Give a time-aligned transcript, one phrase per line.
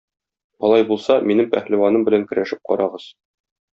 [0.69, 3.07] Алай булса, минем пәһлеваным белән көрәшеп карагыз.